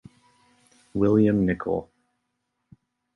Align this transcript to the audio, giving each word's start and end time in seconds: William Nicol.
William 0.95 1.45
Nicol. 1.45 1.87